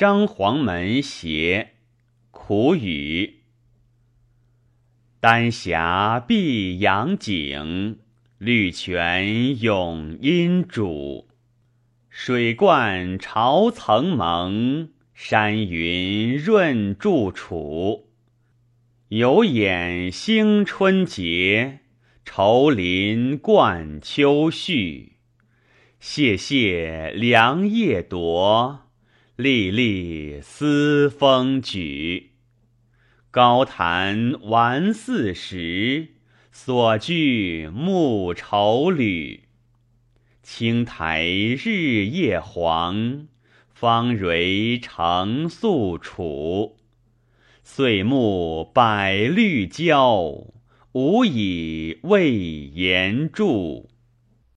[0.00, 1.72] 张黄门斜，
[2.30, 3.40] 苦雨。
[5.20, 7.98] 丹霞碧阳景，
[8.38, 11.26] 绿泉涌阴渚。
[12.08, 18.08] 水灌潮层蒙，山云润柱楚。
[19.08, 21.80] 有眼兴春节，
[22.24, 25.16] 愁林灌秋绪。
[25.98, 28.89] 谢谢凉夜夺，
[29.40, 32.32] 历历思风举。
[33.30, 36.08] 高谈玩四时，
[36.52, 39.44] 所居暮愁旅。
[40.42, 43.28] 青苔日夜黄，
[43.72, 46.76] 芳蕊成宿楚。
[47.64, 50.52] 岁暮百绿娇，
[50.92, 53.88] 无以为言著。